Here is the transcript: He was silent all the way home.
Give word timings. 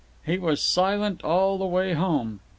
He 0.25 0.39
was 0.39 0.63
silent 0.63 1.23
all 1.23 1.59
the 1.59 1.65
way 1.67 1.93
home. 1.93 2.39